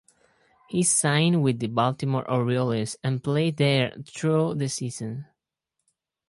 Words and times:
He 0.67 0.81
signed 0.81 1.43
with 1.43 1.59
the 1.59 1.67
Baltimore 1.67 2.27
Orioles 2.27 2.95
and 3.03 3.23
played 3.23 3.57
there 3.57 3.95
through 4.11 4.55
the 4.55 4.67
season. 4.67 5.27